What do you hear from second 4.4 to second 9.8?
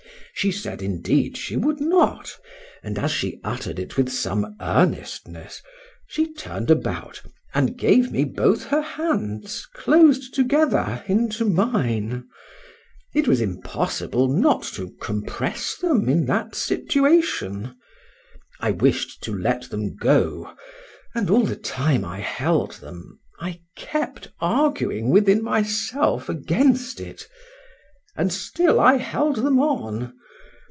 earnestness, she turn'd about, and gave me both her hands,